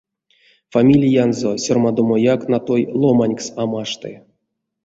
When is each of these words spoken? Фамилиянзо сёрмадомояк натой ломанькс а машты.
Фамилиянзо 0.75 1.51
сёрмадомояк 1.65 2.41
натой 2.53 2.81
ломанькс 3.01 3.45
а 3.61 3.63
машты. 3.73 4.11